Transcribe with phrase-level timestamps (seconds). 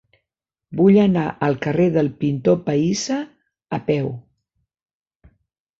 [0.79, 3.21] Vull anar al carrer del Pintor Pahissa
[3.79, 4.13] a peu.